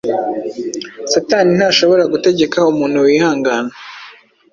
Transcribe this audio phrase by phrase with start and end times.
[1.11, 3.69] Satani ntashobora gutegeka umuntu wihangana.